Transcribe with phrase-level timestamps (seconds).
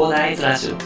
[0.00, 0.76] コーナーズラジオ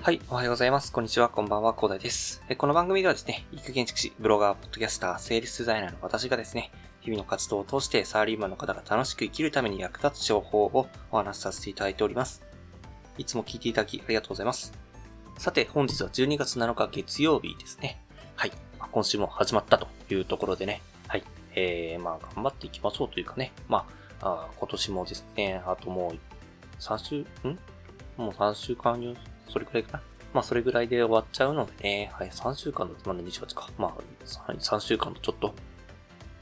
[0.00, 0.90] はい、おはようございます。
[0.90, 2.42] こんにちは、こんばんは、広大です。
[2.56, 12.47] この番組ではですね、育建築士、ブロガー、ポッドキャスター、セールスデザイナーの私がですね、日々の活動を通してサラリーマンの方が楽しく生きるために役立つ情報をお話しさせていただいております。
[13.18, 14.72] いつも聞いていただきありがとうございます。
[15.38, 18.00] さて、本日は12月7日月曜日ですね。
[18.36, 18.52] はい。
[18.92, 21.24] 今週も始まったというところでね、はい。
[21.56, 23.86] えー、まあ、頑張っていきましょうというかね、ま
[24.20, 26.18] あ、あ今年もですね、あともう、
[26.80, 27.16] 3週、
[27.48, 27.58] ん？
[28.16, 29.14] もう3週間よ、
[29.48, 30.02] それくらいかな？
[30.32, 33.68] まあ、それぐらいで終わっちゃうのでね、はい、3週間だとまだ28か。
[33.78, 35.54] まあ、3週間とちょっと、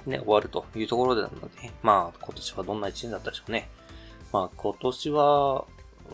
[0.05, 3.71] ね、終わるというところでなので、まあ、今年はどんな一年だったでしょうね。
[4.31, 5.65] まあ、今年は、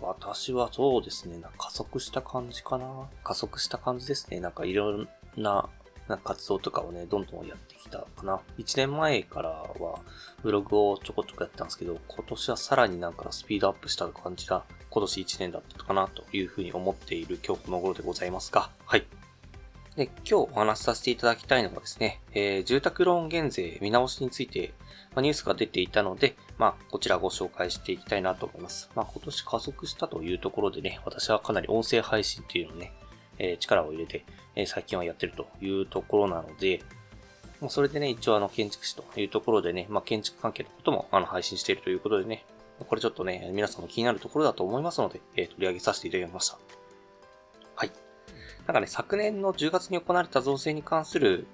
[0.00, 3.08] 私はそうですね、なんか加速した感じかな。
[3.24, 4.40] 加速した感じですね。
[4.40, 5.68] なんかいろんな、
[6.24, 8.40] 活動とかをね、どんどんやってきたかな。
[8.58, 10.00] 1年前からは、
[10.42, 19.06] ブログをちょこちょこやってたんですけど、今年はさらになんかスピードアップした感じが、今年1年だったかなというふうに思っている今日この頃でございますが、はい。
[19.96, 24.72] で、今日お話しさせていただきたいのはですね、えー、住宅ローン減税見直しについて、
[25.14, 28.90] まあ、ニュースが出ていたので、まあ、こちらご紹介していきたいなと思います。
[28.94, 32.92] まあ、今年加速したというところでね、私はかなり音声配信っていうのをね、
[33.38, 34.24] えー力を入れて、
[34.56, 36.82] えー最近はやってるというところなので、
[37.60, 42.46] まあそれでね、一応あの、建築士というところでね、まあ、建築関係のこともあの、配信しているということでね、
[42.78, 46.81] これちょっとね、皆さんも気になるところだと思いますので、えー取り上げさせていただきました。
[48.66, 51.46] なんかね、昨年の10月に行われた造成に関する、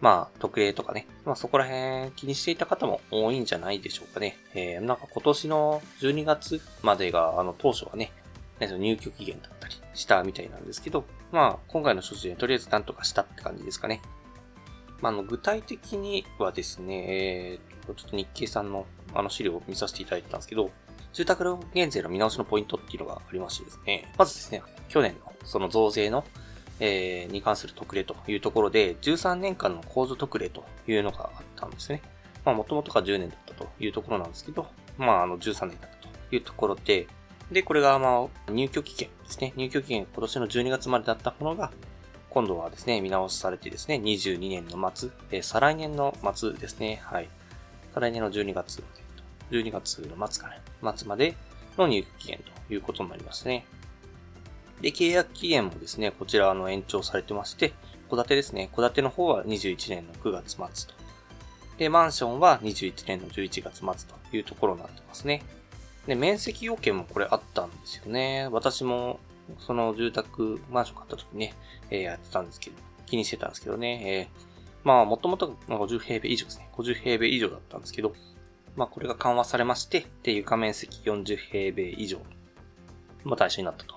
[0.00, 4.36] まあ、特例とかね、まあそこら辺気にしていた方も多いんじゃないでしょうかね。
[4.54, 8.12] えー、なんか今年の12月までが、あの、当初はね、
[8.60, 14.00] その入居期限だったりしたみたいなんですけど、まあ、今回の処置でとりあえずなんとかしたって感じですかね。
[15.00, 20.70] まあ、の、具体的にはですね、えー、ちょっと日経さんのあの資料を見させていただいたんですけど、
[21.12, 26.24] 住宅ローン減税の見直しのポイントっていうのがありましてですね、まずですね、去年のその増税の、
[26.80, 32.02] えーに関する特例というところで、13年間の控除特例というのがあったんですね。
[32.44, 37.06] まあ、もともとが10年だったというところなんですけど、まあ、あの、13年だったというところで、
[37.52, 39.52] で、これが、まあ、入居期限ですね。
[39.56, 41.72] 入居期限今年の12月までだったものが、
[42.30, 47.28] 今度はですね、見直しされてですね、22年の末、えー再来年の末ですね、はい。
[47.94, 48.82] 再来年の12月、
[49.50, 50.60] 12月の末かね、
[50.96, 51.34] 末まで
[51.76, 53.64] の入居期限ということになりますね。
[54.80, 57.72] で、契約期限もですね、こちらあの延長されてまして、
[58.08, 58.70] 戸建てですね。
[58.74, 60.94] 戸建ての方は21年の9月末と。
[61.78, 63.86] で、マンションは21年の11月末
[64.30, 65.42] というところになってますね。
[66.06, 68.48] で、面積要件もこれあったんですよね。
[68.50, 69.20] 私も、
[69.58, 71.54] その住宅、マンション買った時ね、
[71.90, 72.76] えーやってたんですけど、
[73.06, 74.48] 気にしてたんですけどね、えー
[74.84, 76.68] まあ、もともと50平米以上ですね。
[76.74, 78.14] 50平米以上だったんですけど、
[78.78, 82.20] まあ、これが緩和されまして、で、床面積40平米以上、
[83.24, 83.96] ま、対象になったと。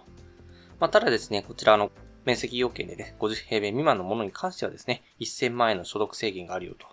[0.79, 1.91] まあ、ただですね、こちらの
[2.25, 6.87] 面積要件でね、50平米未満のものに関してはですね、1000万円の所得制限があるよと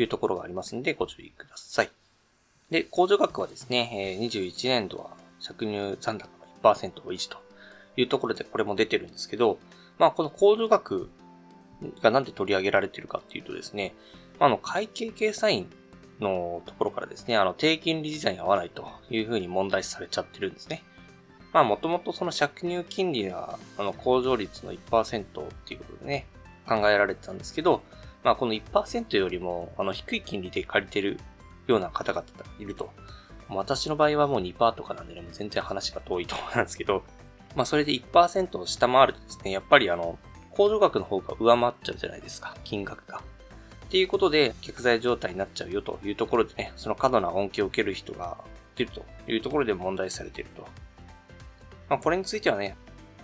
[0.00, 1.90] いうところがありますので、ご注意ください。
[2.70, 5.10] で、控除額はですね、え21年度は
[5.44, 6.28] 借入残高
[6.62, 7.38] の1%を維持と
[7.96, 9.58] いうところでこれも出てるんですけど、
[9.98, 11.10] まあこの控除額
[12.02, 13.96] がなんで取り上げられてるかっていうとですね、
[14.38, 15.70] あの会計計算員
[16.22, 20.82] のところからですね、あの低金利時代に合わないというふうに問題視されちゃってるんですね。
[21.52, 26.26] まあもともとその借入金利があの控除率の1%っていうことでね、
[26.66, 27.82] 考えられてたんですけど、
[28.24, 31.18] まあこの1%よりもあの低い金利で借りてる
[31.66, 32.90] ような方々がいると。
[33.48, 37.02] 私の場合はもう2%とかなんでね、もう全然話が遠いところなんですけど、
[37.54, 40.18] まあそれで1%を下回るとですね、やっぱりあの、
[40.52, 43.20] 控除額の方が上回っちゃうじゃないですか、金額が。
[43.92, 48.38] っていうことで、逆罪状態になっちゃうよというところでね、その過度な恩恵を受ける人が
[48.74, 50.62] 出るというところで問題されていると。
[51.90, 52.74] まあこれについてはね、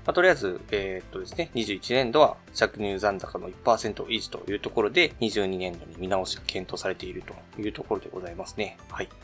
[0.04, 8.76] まあ、とりあえず、えーっとですね、21年度は借入残高の1%維持というところで、22年度に見直しが検討されているというところでございますね。
[8.90, 9.08] はい。
[9.08, 9.14] ま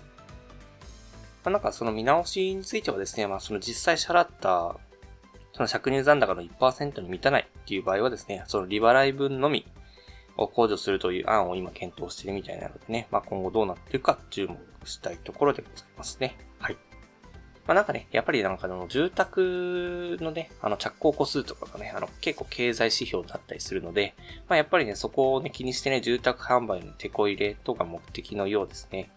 [1.45, 4.79] あ、なんかその見直しについてはですね、まあその実際支払った、
[5.53, 9.67] その借入残高の1%に満たないっていう場合はですね、その利払い分のみ
[10.37, 16.37] を控除するという案を今検討しているみたいなのでね、まあ今後どうなっているか注目したいところでございますね。
[16.59, 16.77] はい。
[17.67, 24.15] まあなんかね、やっぱりなんかあの住宅のね、あの着工個数とかがね、あの結構経済指標だったりするので、
[24.49, 29.11] まあやっぱりね、そこをね、気にしてね、住宅販売の手こ入れとか目的のようですね。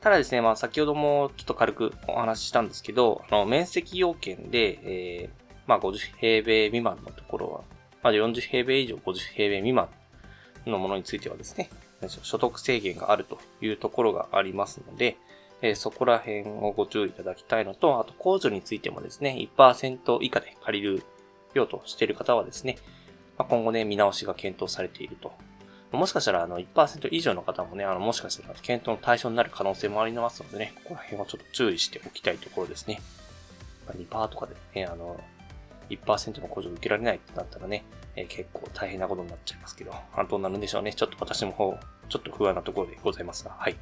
[0.00, 7.60] ただですね、まあ先ほどもちょっと軽くお話ししたんですけど、あの面積要件で、えーまあ50平米未満のところは、
[8.02, 9.88] まあ40平米以上50平米未満
[10.66, 11.70] のものについてはですね、
[12.22, 15.16] 所得制限があるというところがありますので、
[15.62, 21.02] え、そこら辺をご注意いただきたいのと、あと控除についてもですね、1%以下で借りる
[21.54, 22.78] ようとしている方はですね、
[23.36, 25.32] ま、今後ね、見直しが検討されていると。
[25.92, 33.00] もしかしたら、あの、1%以上の方もね、あの、もしかしたら検討の対象になる可能性もありますのでね、ここら辺はちょっと注意しておきたいところですね。
[33.88, 35.20] 2%とかでね、あの、
[35.90, 37.84] 1%の控除を受けられないってなったらね、
[38.16, 39.94] えー、結構大変なことになっちゃいますけど、
[40.28, 40.92] どうなるんでしょうね。
[40.92, 41.78] ちょっと私の方、
[42.08, 43.76] ちょっと不安なところでございますが、はい。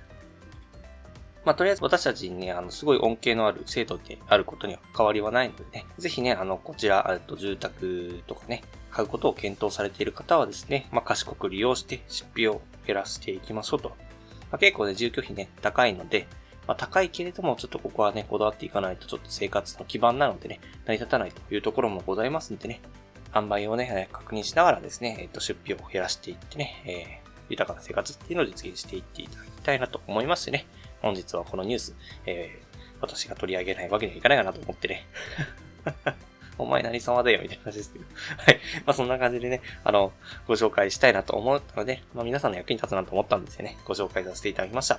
[1.45, 13.91] まあ、とりあえず私たちにね、あの、すごい恩恵のある制度であることには変わりはないのでね、ぜひね、あの、こちら、えっと、住宅とかね、買うことを検討されている方はですね、まあ、賢く利用して出費を減らしていきましょうと。
[14.51, 16.27] まあ、結構ね、住居費ね、高いので、
[16.67, 22.83] まあ、高いけれども、ちょっとここはね、こだわっていかないとちょっと生活の基盤なのでね、成り立たないというところもございますんでね、
[23.33, 30.67] 販売をね、確認しながらですね、えっ、と、出費を減らしていってね、えー、豊かな生活っていうのを実現していっていただきたいなと思いましてね、
[31.03, 31.97] 本日はこのニュース、
[32.27, 35.07] えー、私が取り上げないわけにはいかないかなと思ってね。
[36.59, 38.05] お前何様だよ、みたいな話ですけど。
[38.37, 38.61] はい。
[38.85, 40.13] まあそんな感じでね、あの、
[40.49, 43.77] ご紹介したいなと思ったので、まあ皆さんの役に立つなと思ったんですよね。
[43.85, 44.99] ご紹介させていただきました。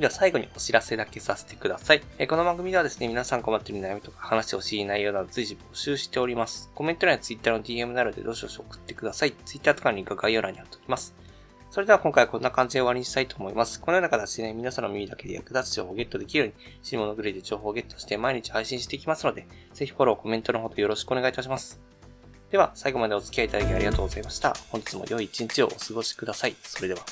[0.00, 2.02] では最後にお知らせだけさせてください。
[2.18, 6.70] えこの番組ではですね、皆さん困っている悩みとか話してほしい内容など随時募集しております。
[6.74, 9.32] コメント欄や Twitter の DM などでどしどし送ってください。
[9.44, 11.14] Twitter とかのリンクは概要欄に貼っておきます。
[11.70, 13.78] それでは今回はこんな感じで終わりにしたいと思います。
[13.78, 21.78] このような形でね、皆さんの耳だけで役立つ情報をゲットできるように、死に物狂いで情報をゲットして毎日配信していきますので、ぜひフォロー、コメントのほどよろしくお願いいたします。
[22.50, 24.56] では、最後までお付き合いいただきありがとうございました。
[24.70, 26.56] 本日も良い一日をお過ごしください。
[26.62, 27.02] それでは。